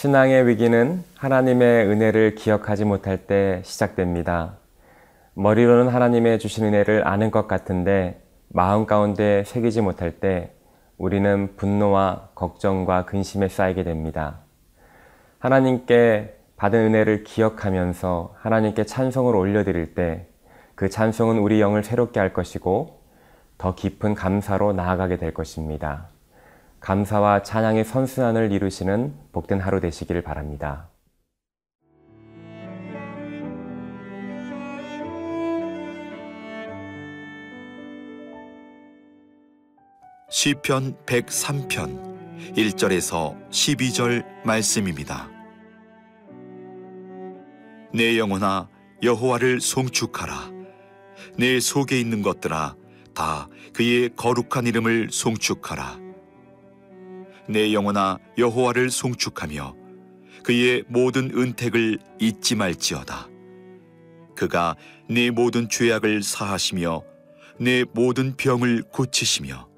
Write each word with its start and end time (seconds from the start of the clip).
신앙의 0.00 0.46
위기는 0.46 1.02
하나님의 1.16 1.88
은혜를 1.88 2.36
기억하지 2.36 2.84
못할 2.84 3.26
때 3.26 3.60
시작됩니다. 3.64 4.54
머리로는 5.34 5.92
하나님의 5.92 6.38
주신 6.38 6.66
은혜를 6.66 7.08
아는 7.08 7.32
것 7.32 7.48
같은데 7.48 8.22
마음 8.46 8.86
가운데 8.86 9.42
새기지 9.44 9.80
못할 9.80 10.12
때 10.12 10.52
우리는 10.98 11.56
분노와 11.56 12.28
걱정과 12.36 13.06
근심에 13.06 13.48
쌓이게 13.48 13.82
됩니다. 13.82 14.38
하나님께 15.40 16.36
받은 16.56 16.78
은혜를 16.78 17.24
기억하면서 17.24 18.36
하나님께 18.38 18.84
찬송을 18.84 19.34
올려드릴 19.34 19.96
때 19.96 20.28
그 20.76 20.88
찬송은 20.88 21.38
우리 21.38 21.60
영을 21.60 21.82
새롭게 21.82 22.20
할 22.20 22.32
것이고 22.32 23.00
더 23.58 23.74
깊은 23.74 24.14
감사로 24.14 24.74
나아가게 24.74 25.16
될 25.16 25.34
것입니다. 25.34 26.06
감사와 26.80 27.42
찬양의 27.42 27.84
선순환을 27.84 28.52
이루시는 28.52 29.14
복된 29.32 29.60
하루 29.60 29.80
되시기를 29.80 30.22
바랍니다. 30.22 30.88
시편 40.30 40.96
103편 41.06 42.54
1절에서 42.54 43.50
12절 43.50 44.24
말씀입니다. 44.44 45.28
내 47.92 48.18
영혼아 48.18 48.68
여호와를 49.02 49.60
송축하라 49.60 50.52
내 51.38 51.58
속에 51.58 51.98
있는 51.98 52.22
것들아 52.22 52.76
다 53.14 53.48
그의 53.72 54.10
거룩한 54.14 54.66
이름을 54.66 55.08
송축하라 55.10 56.07
내 57.48 57.72
영혼아 57.72 58.18
여호와를 58.36 58.90
송축하며 58.90 59.74
그의 60.44 60.84
모든 60.88 61.30
은택을 61.34 61.98
잊지 62.20 62.54
말지어다 62.54 63.28
그가 64.36 64.76
네 65.08 65.30
모든 65.30 65.68
죄악을 65.68 66.22
사하시며 66.22 67.02
내 67.58 67.84
모든 67.92 68.36
병을 68.36 68.84
고치시며 68.92 69.68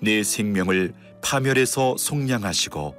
내 0.00 0.22
생명을 0.22 0.92
파멸에서 1.22 1.96
속량하시고 1.96 2.94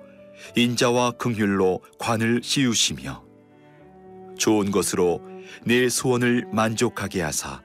인자와 0.56 1.11
긍휼로 1.11 1.81
관을 2.00 2.41
씌우시며 2.44 3.23
좋은 4.38 4.72
것으로 4.72 5.22
내 5.63 5.88
소원을 5.88 6.45
만족하게 6.52 7.22
하사 7.22 7.61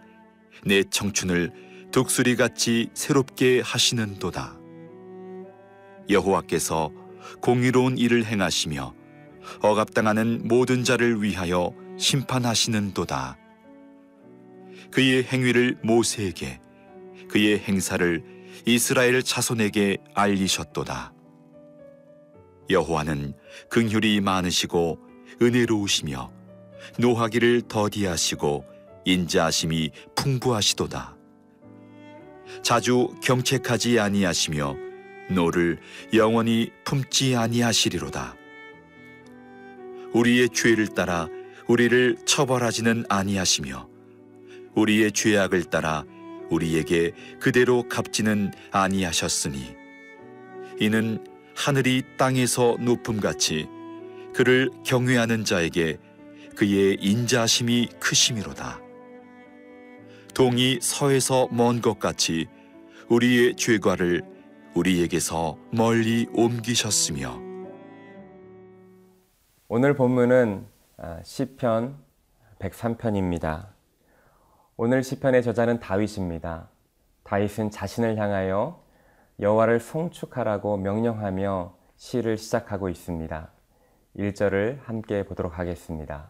내 0.64 0.82
청춘을 0.84 1.52
독수리같이 1.90 2.90
새롭게 2.94 3.60
하시는도다. 3.64 4.59
여호와께서 6.10 6.92
공의로운 7.40 7.98
일을 7.98 8.24
행하시며 8.26 8.94
억압당하는 9.62 10.42
모든 10.44 10.84
자를 10.84 11.22
위하여 11.22 11.72
심판하시는도다. 11.98 13.38
그의 14.90 15.24
행위를 15.24 15.78
모세에게 15.82 16.60
그의 17.28 17.58
행사를 17.60 18.22
이스라엘 18.66 19.22
자손에게 19.22 19.98
알리셨도다. 20.14 21.12
여호와는 22.68 23.34
긍휼이 23.68 24.20
많으시고 24.20 24.98
은혜로우시며 25.40 26.32
노하기를 26.98 27.62
더디하시고 27.68 28.64
인자하심이 29.04 29.90
풍부하시도다. 30.16 31.16
자주 32.62 33.14
경책하지 33.22 33.98
아니하시며 34.00 34.89
노를 35.30 35.78
영원히 36.12 36.70
품지 36.84 37.36
아니하시리로다. 37.36 38.36
우리의 40.12 40.48
죄를 40.50 40.88
따라 40.88 41.28
우리를 41.68 42.16
처벌하지는 42.24 43.04
아니하시며 43.08 43.88
우리의 44.74 45.12
죄악을 45.12 45.64
따라 45.64 46.04
우리에게 46.50 47.12
그대로 47.38 47.88
갚지는 47.88 48.52
아니하셨으니 48.72 49.76
이는 50.80 51.24
하늘이 51.54 52.02
땅에서 52.16 52.76
높음같이 52.80 53.68
그를 54.34 54.70
경외하는 54.84 55.44
자에게 55.44 55.98
그의 56.56 56.96
인자심이 57.00 57.88
크심이로다. 58.00 58.80
동이 60.34 60.78
서에서 60.80 61.48
먼 61.50 61.80
것 61.80 61.98
같이 61.98 62.46
우리의 63.08 63.56
죄과를 63.56 64.22
우리에게서 64.74 65.58
멀리 65.72 66.28
옮기셨으며 66.32 67.38
오늘 69.68 69.94
본문은 69.94 70.66
아, 70.96 71.20
시편 71.22 71.96
103편입니다. 72.58 73.68
오늘 74.76 75.02
시편의 75.02 75.42
저자는 75.42 75.80
다윗입니다. 75.80 76.68
다윗은 77.24 77.70
자신을 77.70 78.16
향하여 78.16 78.82
여호와를 79.40 79.80
송축하라고 79.80 80.76
명령하며 80.76 81.74
시를 81.96 82.36
시작하고 82.36 82.88
있습니다. 82.88 83.50
1절을 84.16 84.80
함께 84.84 85.24
보도록 85.24 85.58
하겠습니다. 85.58 86.28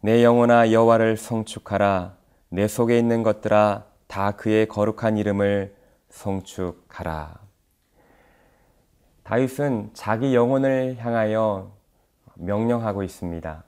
내 0.00 0.22
영혼아 0.24 0.72
여호와를 0.72 1.16
송축하라 1.16 2.16
내 2.50 2.68
속에 2.68 2.98
있는 2.98 3.22
것들아 3.22 3.86
다 4.06 4.32
그의 4.32 4.66
거룩한 4.66 5.16
이름을 5.16 5.74
송축하라. 6.14 7.40
다윗은 9.24 9.90
자기 9.94 10.34
영혼을 10.34 10.96
향하여 10.98 11.72
명령하고 12.34 13.02
있습니다. 13.02 13.64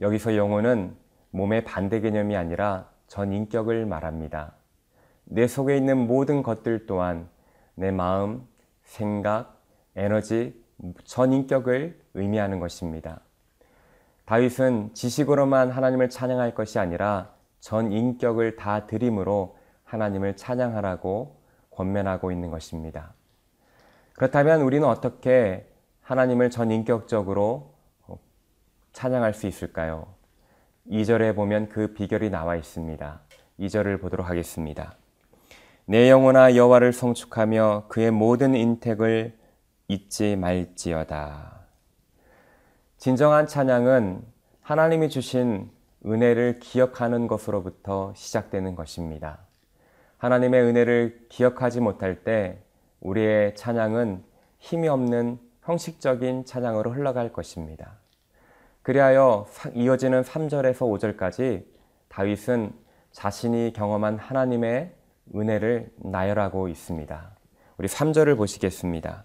여기서 0.00 0.36
영혼은 0.36 0.96
몸의 1.30 1.64
반대 1.64 2.00
개념이 2.00 2.36
아니라 2.36 2.88
전 3.08 3.32
인격을 3.32 3.86
말합니다. 3.86 4.54
내 5.24 5.46
속에 5.48 5.76
있는 5.76 6.06
모든 6.06 6.42
것들 6.42 6.86
또한 6.86 7.28
내 7.74 7.90
마음, 7.90 8.46
생각, 8.84 9.60
에너지, 9.96 10.62
전 11.04 11.32
인격을 11.32 12.00
의미하는 12.14 12.60
것입니다. 12.60 13.20
다윗은 14.26 14.94
지식으로만 14.94 15.70
하나님을 15.70 16.08
찬양할 16.08 16.54
것이 16.54 16.78
아니라 16.78 17.34
전 17.58 17.90
인격을 17.90 18.56
다 18.56 18.86
드림으로 18.86 19.56
하나님을 19.84 20.36
찬양하라고 20.36 21.39
권면하고 21.80 22.30
있는 22.30 22.50
것입니다. 22.50 23.14
그렇다면 24.14 24.60
우리는 24.60 24.86
어떻게 24.86 25.66
하나님을 26.02 26.50
전 26.50 26.70
인격적으로 26.70 27.72
찬양할 28.92 29.32
수 29.32 29.46
있을까요? 29.46 30.06
2절에 30.90 31.34
보면 31.34 31.68
그 31.70 31.94
비결이 31.94 32.28
나와 32.28 32.56
있습니다. 32.56 33.20
2절을 33.60 34.00
보도록 34.00 34.28
하겠습니다. 34.28 34.96
내 35.86 36.10
영혼아 36.10 36.54
여호와를 36.54 36.92
성축하며 36.92 37.84
그의 37.88 38.10
모든 38.10 38.54
인택을 38.54 39.38
잊지 39.88 40.36
말지어다. 40.36 41.60
진정한 42.98 43.46
찬양은 43.46 44.22
하나님이 44.60 45.08
주신 45.08 45.70
은혜를 46.04 46.58
기억하는 46.60 47.26
것으로부터 47.26 48.12
시작되는 48.14 48.74
것입니다. 48.74 49.49
하나님의 50.20 50.62
은혜를 50.62 51.26
기억하지 51.30 51.80
못할 51.80 52.22
때 52.24 52.58
우리의 53.00 53.54
찬양은 53.54 54.22
힘이 54.58 54.88
없는 54.88 55.38
형식적인 55.62 56.44
찬양으로 56.44 56.92
흘러갈 56.92 57.32
것입니다. 57.32 57.98
그리하여 58.82 59.46
이어지는 59.74 60.22
3절에서 60.22 61.16
5절까지 61.16 61.64
다윗은 62.08 62.72
자신이 63.12 63.72
경험한 63.74 64.18
하나님의 64.18 64.94
은혜를 65.34 65.90
나열하고 65.96 66.68
있습니다. 66.68 67.36
우리 67.78 67.88
3절을 67.88 68.36
보시겠습니다. 68.36 69.24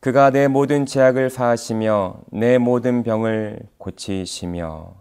그가 0.00 0.28
내 0.30 0.46
모든 0.46 0.84
죄악을 0.84 1.30
사하시며 1.30 2.20
내 2.32 2.58
모든 2.58 3.02
병을 3.02 3.60
고치시며 3.78 4.94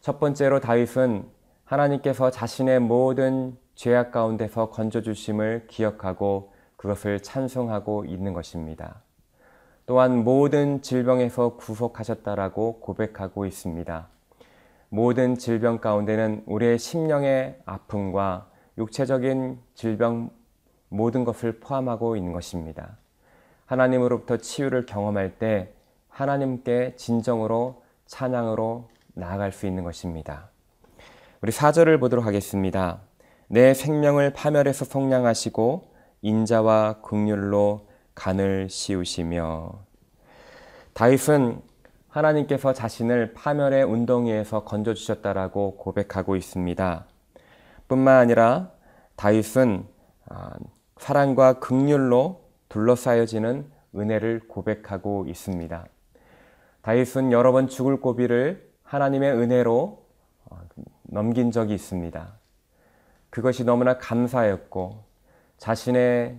첫 0.00 0.20
번째로 0.20 0.60
다윗은 0.60 1.35
하나님께서 1.66 2.30
자신의 2.30 2.78
모든 2.80 3.56
죄악 3.74 4.12
가운데서 4.12 4.70
건져주심을 4.70 5.66
기억하고 5.66 6.52
그것을 6.76 7.20
찬송하고 7.20 8.04
있는 8.04 8.32
것입니다. 8.32 9.02
또한 9.84 10.22
모든 10.24 10.80
질병에서 10.80 11.56
구속하셨다라고 11.56 12.80
고백하고 12.80 13.46
있습니다. 13.46 14.08
모든 14.88 15.36
질병 15.36 15.78
가운데는 15.78 16.44
우리의 16.46 16.78
심령의 16.78 17.60
아픔과 17.66 18.48
육체적인 18.78 19.58
질병 19.74 20.30
모든 20.88 21.24
것을 21.24 21.58
포함하고 21.58 22.16
있는 22.16 22.32
것입니다. 22.32 22.96
하나님으로부터 23.66 24.36
치유를 24.36 24.86
경험할 24.86 25.38
때 25.38 25.72
하나님께 26.08 26.94
진정으로 26.94 27.82
찬양으로 28.06 28.88
나아갈 29.14 29.50
수 29.50 29.66
있는 29.66 29.82
것입니다. 29.82 30.50
우리 31.42 31.52
4절을 31.52 32.00
보도록 32.00 32.24
하겠습니다. 32.24 33.00
내 33.48 33.74
생명을 33.74 34.32
파멸해서 34.32 34.86
속량하시고 34.86 35.92
인자와 36.22 37.02
긍휼로 37.02 37.88
간을 38.14 38.70
씌우시며 38.70 39.72
다윗은 40.94 41.60
하나님께서 42.08 42.72
자신을 42.72 43.34
파멸의 43.34 43.84
운동위에서 43.84 44.64
건져 44.64 44.94
주셨다라고 44.94 45.76
고백하고 45.76 46.36
있습니다. 46.36 47.04
뿐만 47.86 48.16
아니라 48.16 48.70
다윗은 49.16 49.84
아, 50.30 50.54
사랑과 50.96 51.58
극률로 51.60 52.40
둘러싸여지는 52.70 53.70
은혜를 53.94 54.48
고백하고 54.48 55.26
있습니다. 55.28 55.86
다윗은 56.80 57.32
여러 57.32 57.52
번 57.52 57.68
죽을 57.68 58.00
고비를 58.00 58.70
하나님의 58.82 59.32
은혜로 59.32 59.72
어, 59.72 60.05
넘긴 61.08 61.50
적이 61.50 61.74
있습니다. 61.74 62.32
그것이 63.30 63.64
너무나 63.64 63.98
감사였고 63.98 65.04
자신의 65.58 66.38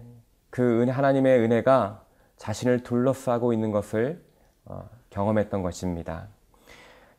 그 0.50 0.82
은혜, 0.82 0.92
하나님의 0.92 1.40
은혜가 1.40 2.04
자신을 2.38 2.84
둘러싸고 2.84 3.54
있는 3.54 3.72
것을 3.72 4.24
어, 4.66 4.90
경험했던 5.10 5.62
것입니다. 5.62 6.28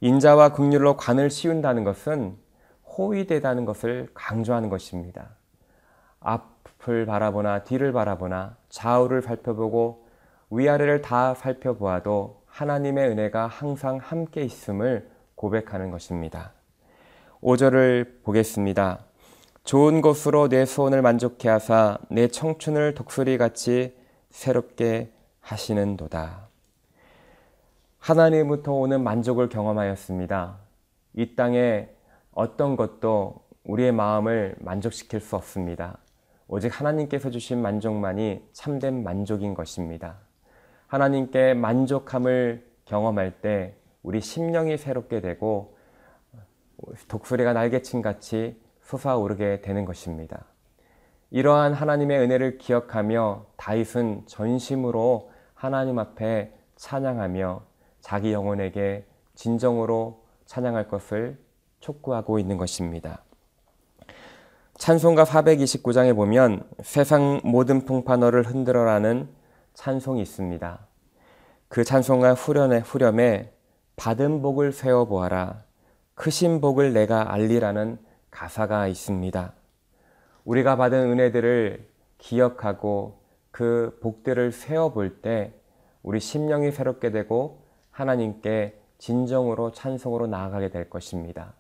인자와 0.01 0.53
극률로 0.53 0.97
관을 0.97 1.31
씌운다는 1.31 1.85
것은 1.85 2.37
호위되다는 2.97 3.65
것을 3.65 4.09
강조하는 4.15 4.69
것입니다. 4.69 5.31
앞을 6.21 7.07
바라보나 7.07 7.65
뒤를 7.65 7.93
바라보나 7.93 8.57
좌우를 8.69 9.23
살펴보고 9.23 10.07
위아래를 10.51 11.03
다 11.03 11.35
살펴보아도 11.35 12.43
하나님의 12.47 13.09
은혜가 13.11 13.47
항상 13.47 13.99
함께 13.99 14.43
있음을 14.43 15.09
고백하는 15.35 15.91
것입니다. 15.91 16.53
5절을 17.43 18.25
보겠습니다. 18.25 19.05
좋은 19.65 20.01
것으로 20.01 20.49
내 20.49 20.65
소원을 20.65 21.03
만족해 21.03 21.49
하사 21.49 21.99
내 22.11 22.29
청춘을 22.29 22.95
독수리같이 22.95 23.95
새롭게 24.31 25.13
하시는도다. 25.41 26.49
하나님부터 27.99 28.73
오는 28.73 29.03
만족을 29.03 29.49
경험하였습니다. 29.49 30.59
이 31.15 31.37
땅에 31.37 31.89
어떤 32.33 32.77
것도 32.77 33.37
우리의 33.65 33.93
마음을 33.93 34.57
만족시킬 34.59 35.21
수 35.21 35.37
없습니다. 35.37 35.99
오직 36.49 36.69
하나님께서 36.81 37.31
주신 37.31 37.61
만족만이 37.61 38.43
참된 38.53 39.03
만족인 39.03 39.55
것입니다. 39.55 40.17
하나님께 40.87 41.55
만족함을 41.55 42.67
경험할 42.87 43.43
때 43.43 43.77
우리 44.03 44.21
심령이 44.21 44.79
새롭게 44.79 45.21
되고 45.21 45.78
독수리가 47.09 47.53
날개친 47.53 48.03
같이 48.03 48.61
솟아오르게 48.83 49.61
되는 49.61 49.85
것입니다. 49.85 50.45
이러한 51.31 51.75
하나님의 51.75 52.21
은혜를 52.21 52.59
기억하며 52.59 53.47
다윗은 53.57 54.23
전심으로 54.27 55.31
하나님 55.55 55.99
앞에 55.99 56.55
찬양하며 56.77 57.63
자기 58.01 58.33
영혼에게 58.33 59.05
진정으로 59.35 60.25
찬양할 60.47 60.89
것을 60.89 61.39
촉구하고 61.81 62.39
있는 62.39 62.57
것입니다. 62.57 63.23
찬송가 64.79 65.25
429장에 65.25 66.15
보면 66.15 66.63
세상 66.83 67.41
모든 67.45 67.85
풍파너를 67.85 68.45
흔들어라는 68.45 69.29
찬송이 69.75 70.23
있습니다. 70.23 70.79
그 71.69 71.85
찬송가 71.85 72.35
후렴에, 72.35 73.53
받은 73.97 74.41
복을 74.41 74.73
세워보아라. 74.73 75.68
크신 76.19 76.61
복을 76.61 76.93
내가 76.93 77.33
알리라는 77.33 77.97
가사가 78.33 78.89
있습니다. 78.89 79.53
우리가 80.45 80.75
받은 80.75 81.13
은혜들을 81.13 81.89
기억하고 82.19 83.21
그 83.53 83.97
복들을 84.03 84.51
세워볼 84.51 85.23
때 85.23 85.55
우리 86.03 86.19
심령이 86.19 86.73
새롭게 86.73 87.13
되고 87.13 87.63
하나님께 87.93 88.81
진정으로 88.99 89.71
찬송으로 89.71 90.27
나아가게 90.27 90.71
될 90.71 90.91
것입니다. 90.91 91.55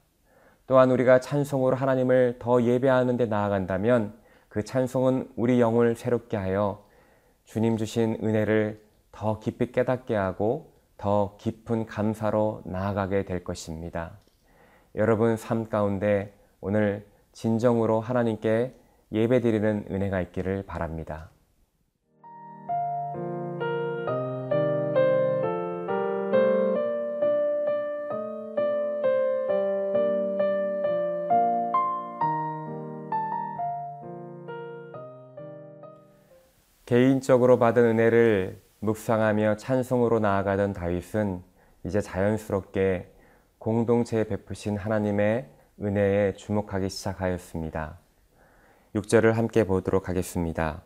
또한 0.66 0.90
우리가 0.90 1.20
찬송으로 1.20 1.76
하나님을 1.76 2.38
더 2.40 2.60
예배하는 2.60 3.16
데 3.16 3.26
나아간다면 3.26 4.12
그 4.48 4.64
찬송은 4.64 5.34
우리 5.36 5.60
영을 5.60 5.94
새롭게 5.94 6.36
하여 6.36 6.84
주님 7.44 7.76
주신 7.76 8.18
은혜를 8.24 8.82
더 9.12 9.38
깊이 9.38 9.70
깨닫게 9.70 10.16
하고 10.16 10.72
더 10.96 11.36
깊은 11.38 11.86
감사로 11.86 12.62
나아가게 12.64 13.24
될 13.24 13.44
것입니다. 13.44 14.18
여러분 14.98 15.36
삶 15.36 15.68
가운데 15.68 16.34
오늘 16.60 17.06
진정으로 17.30 18.00
하나님께 18.00 18.74
예배드리는 19.12 19.84
은혜가 19.88 20.20
있기를 20.22 20.64
바랍니다. 20.66 21.30
개인적으로 36.86 37.60
받은 37.60 37.84
은혜를 37.84 38.60
묵상하며 38.80 39.58
찬송으로 39.58 40.18
나아가던 40.18 40.72
다윗은 40.72 41.44
이제 41.84 42.00
자연스럽게 42.00 43.12
공동체에 43.68 44.24
베푸신 44.24 44.78
하나님의 44.78 45.46
은혜에 45.78 46.32
주목하기 46.36 46.88
시작하였습니다. 46.88 47.98
6절을 48.94 49.32
함께 49.32 49.64
보도록 49.64 50.08
하겠습니다. 50.08 50.84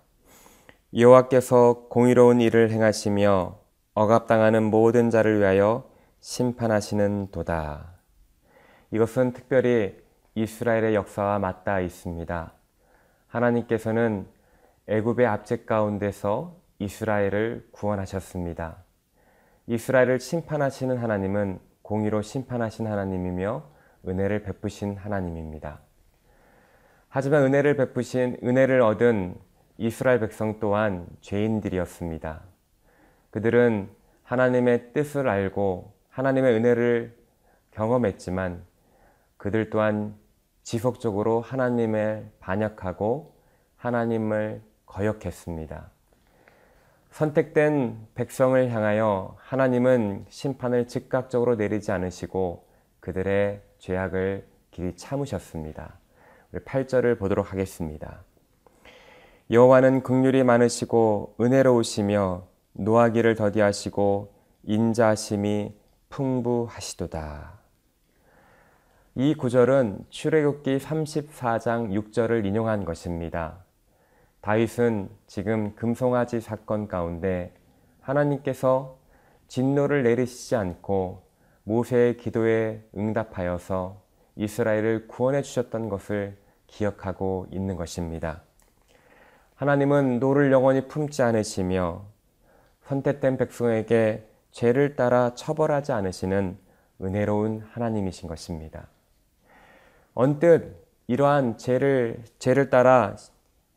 여호와께서 0.93 1.87
공의로운 1.89 2.41
일을 2.41 2.73
행하시며 2.73 3.57
억압당하는 3.95 4.65
모든 4.65 5.11
자를 5.11 5.39
위하여 5.39 5.89
심판하시는 6.19 7.29
도다. 7.31 8.01
이것은 8.91 9.33
특별히 9.33 9.97
이스라엘의 10.35 10.97
역사와 10.97 11.39
맞닿아 11.39 11.79
있습니다. 11.79 12.53
하나님께서는 13.29 14.27
애굽의 14.89 15.25
압제 15.25 15.67
가운데서 15.67 16.57
이스라엘을 16.81 17.69
구원하셨습니다. 17.71 18.79
이스라엘을 19.69 20.19
심판하시는 20.19 20.97
하나님은 20.97 21.71
공의로 21.83 22.23
심판하신 22.23 22.87
하나님이며 22.87 23.63
은혜를 24.07 24.43
베푸신 24.43 24.97
하나님입니다. 24.97 25.81
하지만 27.09 27.45
은혜를 27.45 27.77
베푸신 27.77 28.39
은혜를 28.43 28.81
얻은 28.81 29.37
이스라엘 29.79 30.21
백성 30.21 30.59
또한 30.61 31.07
죄인들이었습니다. 31.21 32.43
그들은 33.31 33.91
하나님의 34.23 34.93
뜻을 34.93 35.29
알고 35.29 35.93
하나님의 36.09 36.55
은혜를 36.55 37.17
경험했지만 37.73 38.65
그들 39.37 39.71
또한 39.71 40.15
지속적으로 40.63 41.41
하나님을 41.41 42.31
반역하고 42.39 43.35
하나님을 43.77 44.63
거역했습니다. 44.87 45.91
선택된 47.13 48.09
백성을 48.15 48.71
향하여 48.71 49.37
하나님은 49.39 50.25
심판을 50.31 50.89
즉각적으로 50.89 51.57
내리지 51.57 51.93
않으시고 51.93 52.67
그들의 53.01 53.61
죄악을 53.79 54.47
길이 54.71 54.97
참으셨습니다. 54.97 55.99
우리 56.53 56.63
8절을 56.63 57.19
보도록 57.19 57.53
하겠습니다. 57.53 58.25
여호와는 59.51 60.03
긍휼이 60.03 60.43
많으시고 60.43 61.37
은혜로우시며 61.39 62.47
노하기를 62.73 63.35
더디하시고 63.35 64.33
인자하심이 64.63 65.75
풍부하시도다. 66.09 67.59
이 69.17 69.35
구절은 69.35 70.07
출애굽기 70.09 70.79
34장 70.79 71.91
6절을 71.93 72.47
인용한 72.47 72.87
것입니다. 72.87 73.62
다윗은 74.43 75.09
지금 75.29 75.75
금송아지 75.77 76.41
사건 76.41 76.89
가운데 76.89 77.55
하나님께서 78.01 78.99
진노를 79.47 80.03
내리시지 80.03 80.57
않고 80.57 81.23
모세의 81.63 82.17
기도에 82.17 82.83
응답하여서 82.97 84.03
이스라엘을 84.35 85.07
구원해 85.07 85.43
주셨던 85.43 85.89
것을 85.89 86.37
기억하고 86.67 87.47
있는 87.53 87.77
것입니다. 87.77 88.43
하나님은 89.55 90.19
노를 90.19 90.51
영원히 90.51 90.89
품지 90.89 91.23
않으시며 91.23 92.05
선택된 92.87 93.37
백성에게 93.37 94.27
죄를 94.51 94.97
따라 94.97 95.35
처벌하지 95.37 95.93
않으시는 95.93 96.59
은혜로운 97.01 97.65
하나님이신 97.71 98.29
것입니다. 98.29 98.89
언뜻 100.15 100.85
이러한 101.07 101.59
죄를 101.59 102.25
죄를 102.41 102.71
따라 102.71 103.15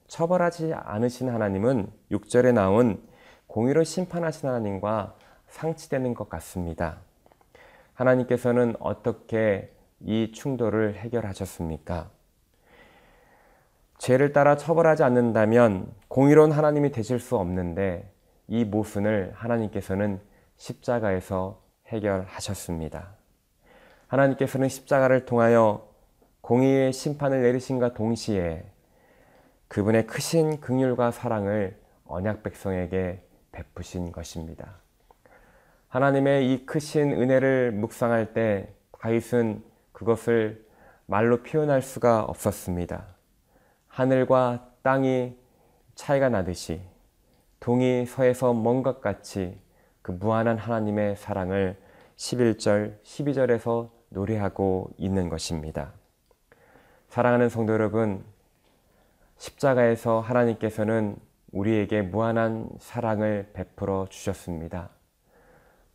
처벌하지 0.08 0.74
않으신 0.74 1.30
하나님은 1.30 1.92
6절에 2.12 2.54
나온 2.54 3.02
공의로 3.48 3.84
심판하신 3.84 4.50
하나님과 4.50 5.16
상치되는 5.48 6.14
것 6.14 6.30
같습니다. 6.30 6.98
하나님께서는 7.94 8.76
어떻게 8.80 9.72
이 10.02 10.32
충돌을 10.34 10.96
해결하셨습니까? 10.96 12.10
죄를 13.98 14.34
따라 14.34 14.58
처벌하지 14.58 15.04
않는다면 15.04 15.92
공의로운 16.10 16.52
하나님이 16.52 16.92
되실 16.92 17.20
수 17.20 17.38
없는데 17.38 18.12
이 18.48 18.66
모순을 18.66 19.32
하나님께서는 19.36 20.20
십자가에서 20.58 21.62
해결하셨습니다. 21.88 23.16
하나님께서는 24.08 24.70
십자가를 24.70 25.26
통하여 25.26 25.88
공의의 26.42 26.94
심판을 26.94 27.42
내리신과 27.42 27.94
동시에 27.94 28.66
그분의 29.76 30.08
크신 30.08 30.62
긍휼과 30.62 31.12
사랑을 31.12 31.78
언약 32.06 32.44
백성에게 32.44 33.22
베푸신 33.52 34.14
것입니다. 34.14 34.78
하나님의 35.90 36.50
이 36.54 36.66
크신 36.66 37.12
은혜를 37.12 37.74
묵상할 37.74 38.32
때 38.32 38.74
다윗은 39.02 39.62
그것을 39.92 40.66
말로 41.08 41.44
표현할 41.44 41.82
수가 41.82 42.24
없었습니다. 42.24 43.06
하늘과 43.90 44.72
땅이 44.82 45.38
차이가 45.96 46.30
나듯이 46.30 46.82
동이 47.60 48.06
서에서 48.06 48.54
먼 48.54 48.82
것 48.82 49.02
같이 49.02 49.60
그 50.02 50.14
무한한 50.14 50.58
하나님의 50.58 51.18
사랑을 51.18 51.76
11절, 52.16 53.04
12절에서 53.04 53.90
노래하고 54.08 54.92
있는 54.96 55.28
것입니다. 55.28 55.92
사랑하는 57.10 57.50
성도 57.50 57.74
여러분, 57.74 58.24
십자가에서 59.46 60.22
하나님께서는 60.22 61.18
우리에게 61.52 62.02
무한한 62.02 62.68
사랑을 62.80 63.52
베풀어 63.54 64.08
주셨습니다. 64.10 64.90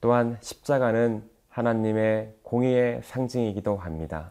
또한 0.00 0.38
십자가는 0.40 1.28
하나님의 1.48 2.36
공의의 2.42 3.02
상징이기도 3.02 3.76
합니다. 3.76 4.30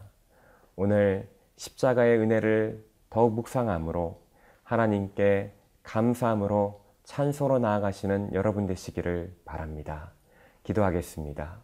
오늘 0.74 1.28
십자가의 1.56 2.18
은혜를 2.18 2.82
더욱 3.10 3.34
묵상함으로 3.34 4.22
하나님께 4.62 5.52
감사함으로 5.82 6.80
찬송으로 7.04 7.58
나아가시는 7.58 8.32
여러분 8.32 8.66
되시기를 8.66 9.36
바랍니다. 9.44 10.12
기도하겠습니다. 10.62 11.58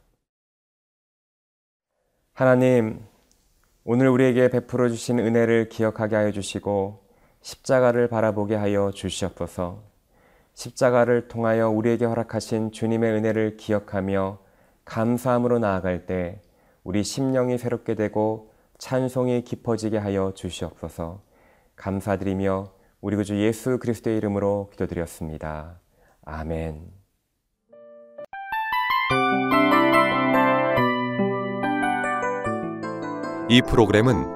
하나님, 2.34 3.02
오늘 3.84 4.08
우리에게 4.08 4.50
베풀어 4.50 4.90
주신 4.90 5.18
은혜를 5.18 5.70
기억하게 5.70 6.16
하여 6.16 6.32
주시고 6.32 7.05
십자가를 7.46 8.08
바라보게 8.08 8.56
하여 8.56 8.90
주시옵소서. 8.90 9.80
십자가를 10.54 11.28
통하여 11.28 11.70
우리에게 11.70 12.04
허락하신 12.04 12.72
주님의 12.72 13.12
은혜를 13.12 13.56
기억하며 13.56 14.38
감사함으로 14.84 15.60
나아갈 15.60 16.06
때 16.06 16.40
우리 16.82 17.04
심령이 17.04 17.56
새롭게 17.56 17.94
되고 17.94 18.50
찬송이 18.78 19.44
깊어지게 19.44 19.96
하여 19.96 20.32
주시옵소서. 20.34 21.20
감사드리며 21.76 22.72
우리 23.00 23.14
구주 23.14 23.40
예수 23.40 23.78
그리스도의 23.78 24.16
이름으로 24.16 24.70
기도드렸습니다. 24.72 25.78
아멘. 26.24 26.90
이 33.48 33.62
프로그램은 33.62 34.35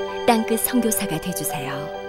땅끝 0.27 0.59
성교사가 0.61 1.19
되주세요 1.19 2.00